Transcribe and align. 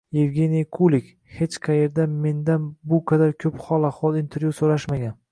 Yevgeniy 0.17 0.63
Kulik: 0.77 1.09
hech 1.41 1.57
qayerda 1.67 2.05
mendan 2.23 2.65
bu 2.93 2.99
qadar 3.11 3.35
ko‘p 3.45 3.61
hol-ahvol, 3.67 4.17
intervyu 4.23 4.55
so‘rashmagan 4.61 5.15